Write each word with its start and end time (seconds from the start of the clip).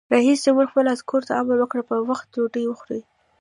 رئیس 0.15 0.37
جمهور 0.45 0.67
خپلو 0.71 0.89
عسکرو 0.95 1.25
ته 1.27 1.33
امر 1.41 1.55
وکړ؛ 1.59 1.79
په 1.89 1.95
وخت 2.09 2.25
ډوډۍ 2.33 2.63
وخورئ! 2.67 3.01